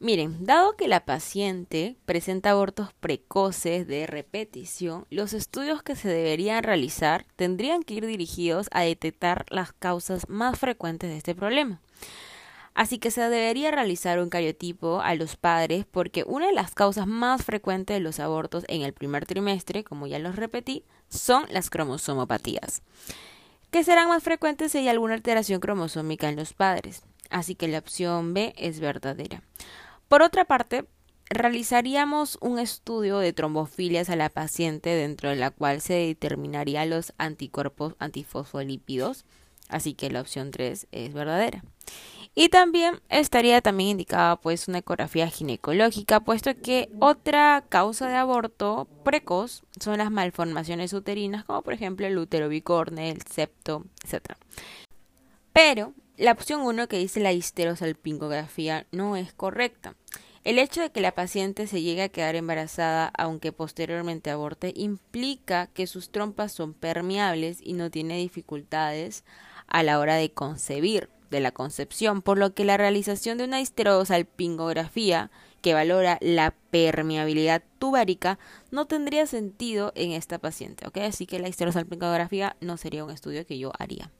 Miren, 0.00 0.46
dado 0.46 0.76
que 0.76 0.88
la 0.88 1.04
paciente 1.04 1.96
presenta 2.06 2.52
abortos 2.52 2.94
precoces 3.00 3.86
de 3.86 4.06
repetición, 4.06 5.04
los 5.10 5.34
estudios 5.34 5.82
que 5.82 5.94
se 5.94 6.08
deberían 6.08 6.62
realizar 6.62 7.26
tendrían 7.36 7.82
que 7.82 7.92
ir 7.94 8.06
dirigidos 8.06 8.68
a 8.70 8.80
detectar 8.80 9.44
las 9.50 9.74
causas 9.74 10.26
más 10.30 10.58
frecuentes 10.58 11.10
de 11.10 11.18
este 11.18 11.34
problema. 11.34 11.82
Así 12.78 13.00
que 13.00 13.10
se 13.10 13.22
debería 13.22 13.72
realizar 13.72 14.20
un 14.20 14.28
cariotipo 14.28 15.00
a 15.00 15.16
los 15.16 15.34
padres 15.34 15.84
porque 15.90 16.22
una 16.24 16.46
de 16.46 16.52
las 16.52 16.76
causas 16.76 17.08
más 17.08 17.44
frecuentes 17.44 17.96
de 17.96 18.00
los 18.00 18.20
abortos 18.20 18.64
en 18.68 18.82
el 18.82 18.92
primer 18.92 19.26
trimestre, 19.26 19.82
como 19.82 20.06
ya 20.06 20.20
los 20.20 20.36
repetí, 20.36 20.84
son 21.08 21.44
las 21.50 21.70
cromosomopatías, 21.70 22.82
que 23.72 23.82
serán 23.82 24.06
más 24.06 24.22
frecuentes 24.22 24.70
si 24.70 24.78
hay 24.78 24.86
alguna 24.86 25.14
alteración 25.14 25.58
cromosómica 25.58 26.28
en 26.28 26.36
los 26.36 26.52
padres. 26.52 27.02
Así 27.30 27.56
que 27.56 27.66
la 27.66 27.80
opción 27.80 28.32
B 28.32 28.54
es 28.56 28.78
verdadera. 28.78 29.42
Por 30.06 30.22
otra 30.22 30.44
parte, 30.44 30.84
realizaríamos 31.30 32.38
un 32.40 32.60
estudio 32.60 33.18
de 33.18 33.32
trombofilias 33.32 34.08
a 34.08 34.14
la 34.14 34.28
paciente 34.28 34.90
dentro 34.90 35.30
de 35.30 35.34
la 35.36 35.50
cual 35.50 35.80
se 35.80 35.94
determinarían 35.94 36.90
los 36.90 37.12
anticuerpos 37.18 37.96
antifosfolípidos, 37.98 39.24
así 39.68 39.94
que 39.94 40.10
la 40.10 40.20
opción 40.20 40.52
3 40.52 40.86
es 40.92 41.12
verdadera. 41.12 41.64
Y 42.34 42.50
también 42.50 43.00
estaría 43.08 43.60
también 43.60 43.90
indicada 43.90 44.36
pues 44.36 44.68
una 44.68 44.78
ecografía 44.78 45.28
ginecológica, 45.28 46.20
puesto 46.20 46.54
que 46.56 46.88
otra 47.00 47.64
causa 47.68 48.08
de 48.08 48.16
aborto 48.16 48.86
precoz 49.04 49.64
son 49.80 49.98
las 49.98 50.10
malformaciones 50.10 50.92
uterinas, 50.92 51.44
como 51.44 51.62
por 51.62 51.72
ejemplo 51.72 52.06
el 52.06 52.16
útero 52.16 52.48
bicorne, 52.48 53.10
el 53.10 53.22
septo, 53.22 53.84
etc. 54.04 54.34
Pero 55.52 55.94
la 56.16 56.32
opción 56.32 56.60
1 56.60 56.88
que 56.88 56.98
dice 56.98 57.20
la 57.20 57.32
histerosalpingografía 57.32 58.86
no 58.92 59.16
es 59.16 59.32
correcta. 59.32 59.94
El 60.44 60.58
hecho 60.58 60.80
de 60.80 60.90
que 60.90 61.00
la 61.00 61.14
paciente 61.14 61.66
se 61.66 61.82
llegue 61.82 62.02
a 62.02 62.08
quedar 62.08 62.36
embarazada 62.36 63.12
aunque 63.18 63.52
posteriormente 63.52 64.30
aborte 64.30 64.72
implica 64.74 65.66
que 65.66 65.86
sus 65.86 66.10
trompas 66.10 66.52
son 66.52 66.74
permeables 66.74 67.58
y 67.62 67.74
no 67.74 67.90
tiene 67.90 68.16
dificultades 68.16 69.24
a 69.66 69.82
la 69.82 69.98
hora 69.98 70.14
de 70.14 70.32
concebir, 70.32 71.10
de 71.30 71.40
la 71.40 71.52
concepción, 71.52 72.22
por 72.22 72.38
lo 72.38 72.54
que 72.54 72.64
la 72.64 72.76
realización 72.76 73.38
de 73.38 73.44
una 73.44 73.60
histerosalpingografía 73.60 75.30
que 75.60 75.74
valora 75.74 76.18
la 76.20 76.54
permeabilidad 76.70 77.62
tubárica 77.78 78.38
no 78.70 78.86
tendría 78.86 79.26
sentido 79.26 79.92
en 79.94 80.12
esta 80.12 80.38
paciente, 80.38 80.86
¿ok? 80.86 80.98
Así 80.98 81.26
que 81.26 81.38
la 81.38 81.48
histerosalpingografía 81.48 82.56
no 82.60 82.76
sería 82.76 83.04
un 83.04 83.10
estudio 83.10 83.44
que 83.46 83.58
yo 83.58 83.72
haría. 83.78 84.10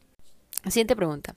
Siguiente 0.67 0.97
pregunta. 0.97 1.37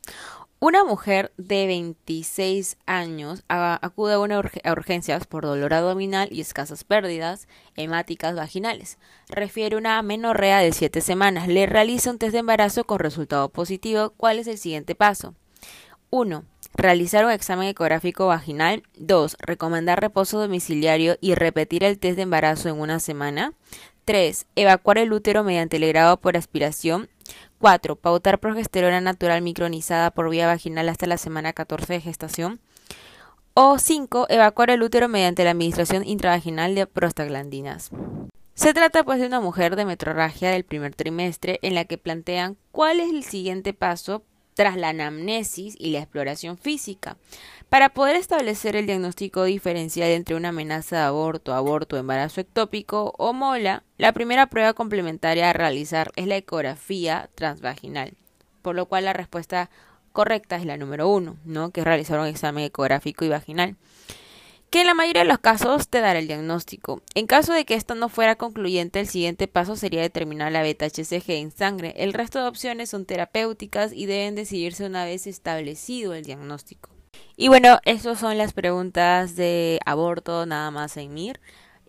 Una 0.60 0.84
mujer 0.84 1.32
de 1.38 1.66
26 1.66 2.78
años 2.86 3.44
acude 3.48 4.13
a, 4.13 4.20
una 4.20 4.40
urgencias 4.40 5.25
por 5.25 5.44
dolor 5.44 5.74
abdominal 5.74 6.30
y 6.32 6.42
escasas 6.42 6.84
pérdidas 6.84 7.48
hemáticas 7.75 8.36
vaginales. 8.36 9.00
Refiere 9.28 9.75
una 9.75 10.00
menorrea 10.04 10.60
de 10.60 10.72
7 10.72 11.01
semanas. 11.01 11.48
Le 11.48 11.66
realiza 11.66 12.12
un 12.12 12.20
test 12.20 12.34
de 12.34 12.40
embarazo 12.40 12.84
con 12.84 13.00
resultado 13.00 13.50
positivo. 13.50 14.13
¿Cuál 14.18 14.38
es 14.38 14.46
el 14.46 14.60
siguiente 14.60 14.94
paso? 14.94 15.34
1. 16.12 16.44
Realizar 16.74 17.25
un 17.25 17.32
examen 17.32 17.70
ecográfico 17.70 18.27
vaginal. 18.27 18.84
2. 18.98 19.38
Recomendar 19.39 20.01
reposo 20.01 20.39
domiciliario 20.39 21.18
y 21.22 21.36
repetir 21.36 21.86
el 21.86 22.00
test 22.00 22.18
de 22.18 22.24
embarazo 22.24 22.68
en 22.68 22.80
una 22.80 23.00
semana. 23.00 23.53
3. 24.03 24.46
Evacuar 24.56 24.98
el 24.98 25.13
útero 25.13 25.46
mediante 25.46 25.77
el 25.77 25.88
grado 25.88 26.18
por 26.18 26.36
aspiración. 26.36 27.09
4. 27.59 27.96
Pautar 27.96 28.40
progesterona 28.40 29.00
natural 29.00 29.42
micronizada 29.42 30.12
por 30.12 30.29
vía 30.29 30.48
vaginal 30.48 30.90
hasta 30.90 31.07
la 31.07 31.18
semana 31.18 31.53
14 31.53 31.94
de 31.94 32.01
gestación. 32.01 32.59
O 33.53 33.79
5. 33.79 34.27
Evacuar 34.29 34.70
el 34.70 34.83
útero 34.83 35.07
mediante 35.07 35.46
la 35.46 35.51
administración 35.51 36.05
intravaginal 36.05 36.75
de 36.75 36.88
prostaglandinas. 36.88 37.90
Se 38.53 38.74
trata 38.74 39.05
pues 39.05 39.22
de 39.22 39.27
una 39.27 39.40
mujer 39.40 39.77
de 39.77 39.85
metrorragia 39.85 40.51
del 40.51 40.66
primer 40.66 40.94
trimestre 40.94 41.59
en 41.62 41.74
la 41.74 41.85
que 41.85 41.98
plantean 41.98 42.57
cuál 42.72 43.00
es 43.00 43.09
el 43.09 43.24
siguiente 43.24 43.74
paso 43.74 44.24
tras 44.53 44.77
la 44.77 44.90
anamnesis 44.90 45.75
y 45.79 45.92
la 45.92 46.00
exploración 46.00 46.57
física. 46.57 47.18
Para 47.70 47.90
poder 47.90 48.16
establecer 48.16 48.75
el 48.75 48.85
diagnóstico 48.85 49.46
diferencial 49.46 50.09
entre 50.09 50.35
una 50.35 50.50
amenaza 50.50 50.98
de 50.98 51.03
aborto, 51.03 51.53
aborto, 51.53 51.98
embarazo 51.98 52.42
ectópico 52.42 53.14
o 53.18 53.33
mola, 53.33 53.83
la 53.98 54.11
primera 54.11 54.48
prueba 54.48 54.74
complementaria 54.74 55.50
a 55.50 55.53
realizar 55.53 56.11
es 56.16 56.27
la 56.27 56.35
ecografía 56.35 57.29
transvaginal, 57.35 58.14
por 58.61 58.75
lo 58.75 58.87
cual 58.87 59.05
la 59.05 59.14
respuesta 59.14 59.70
correcta 60.11 60.57
es 60.57 60.66
la 60.66 60.75
número 60.75 61.07
uno, 61.07 61.37
¿no? 61.46 61.72
que 61.72 61.79
es 61.79 61.85
realizar 61.85 62.20
un 62.20 62.27
examen 62.27 62.66
ecográfico 62.66 63.24
y 63.24 63.29
vaginal 63.29 63.77
que 64.72 64.79
en 64.81 64.88
la 64.88 64.94
mayoría 64.94 65.24
de 65.24 65.27
los 65.27 65.40
casos 65.40 65.90
te 65.90 66.00
dará 66.00 66.18
el 66.18 66.27
diagnóstico. 66.27 67.01
En 67.14 67.27
caso 67.27 67.51
de 67.51 67.66
que 67.66 67.74
esto 67.74 67.94
no 67.94 68.07
fuera 68.07 68.38
concluyente, 68.38 69.01
el 69.01 69.07
siguiente 69.07 69.50
paso 69.50 69.75
sería 69.75 70.01
determinar 70.01 70.50
la 70.53 70.62
beta-HCG 70.62 71.29
en 71.31 71.51
sangre. 71.51 71.94
El 71.98 72.14
resto 72.14 72.42
de 72.42 72.48
opciones 72.48 72.90
son 72.90 73.05
terapéuticas 73.05 73.92
y 73.92 74.05
deben 74.05 74.34
decidirse 74.34 74.86
una 74.86 75.03
vez 75.03 75.27
establecido 75.27 76.14
el 76.14 76.24
diagnóstico. 76.24 76.90
Y 77.36 77.50
bueno, 77.50 77.79
esas 77.84 78.18
son 78.18 78.38
las 78.38 78.53
preguntas 78.53 79.36
de 79.36 79.79
aborto 79.86 80.46
nada 80.46 80.72
más 80.72 80.96
en 80.96 81.14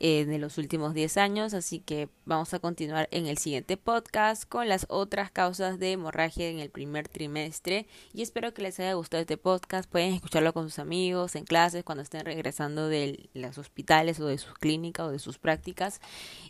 eh, 0.04 0.24
de 0.24 0.38
los 0.38 0.58
últimos 0.58 0.94
10 0.94 1.16
años, 1.16 1.54
así 1.54 1.78
que 1.78 2.08
vamos 2.24 2.52
a 2.54 2.58
continuar 2.58 3.08
en 3.12 3.28
el 3.28 3.38
siguiente 3.38 3.76
podcast 3.76 4.48
con 4.48 4.68
las 4.68 4.84
otras 4.88 5.30
causas 5.30 5.78
de 5.78 5.92
hemorragia 5.92 6.48
en 6.48 6.58
el 6.58 6.70
primer 6.70 7.06
trimestre 7.06 7.86
y 8.12 8.22
espero 8.22 8.52
que 8.52 8.62
les 8.62 8.80
haya 8.80 8.94
gustado 8.94 9.20
este 9.20 9.36
podcast, 9.36 9.88
pueden 9.88 10.12
escucharlo 10.12 10.52
con 10.52 10.64
sus 10.64 10.80
amigos, 10.80 11.36
en 11.36 11.44
clases, 11.44 11.84
cuando 11.84 12.02
estén 12.02 12.24
regresando 12.24 12.88
de 12.88 13.30
los 13.34 13.58
hospitales 13.58 14.18
o 14.18 14.26
de 14.26 14.38
sus 14.38 14.54
clínicas 14.54 15.06
o 15.06 15.10
de 15.12 15.20
sus 15.20 15.38
prácticas 15.38 16.00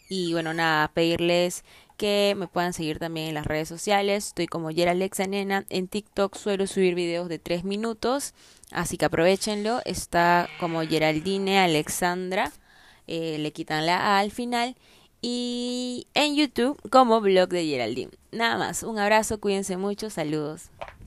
y 0.09 0.33
bueno, 0.33 0.55
nada, 0.55 0.89
pedirles 0.89 1.63
que 1.99 2.35
me 2.39 2.49
puedan 2.49 2.73
seguir 2.73 2.99
también 2.99 3.29
en 3.29 3.35
las 3.35 3.47
redes 3.47 3.69
sociales. 3.69 4.29
Estoy 4.29 4.47
como 4.47 4.69
Alexa 4.69 5.27
Nena. 5.27 5.67
En 5.69 5.89
TikTok 5.89 6.37
suelo 6.37 6.67
subir 6.67 6.95
videos 6.95 7.29
de 7.29 7.39
3 7.39 7.65
minutos. 7.65 8.33
Así 8.71 8.97
que 8.97 9.05
aprovechenlo. 9.05 9.83
Está 9.85 10.49
como 10.59 10.81
Geraldine 10.81 11.59
Alexandra. 11.59 12.51
Eh, 13.07 13.39
le 13.39 13.53
quitan 13.53 13.87
la 13.87 14.17
A 14.17 14.19
al 14.19 14.31
final. 14.31 14.77
Y 15.21 16.09
en 16.15 16.35
YouTube 16.35 16.81
como 16.91 17.21
blog 17.21 17.49
de 17.49 17.65
Geraldine. 17.65 18.11
Nada 18.33 18.59
más, 18.59 18.83
un 18.83 18.99
abrazo, 18.99 19.39
cuídense 19.39 19.77
mucho, 19.77 20.11
saludos. 20.11 20.71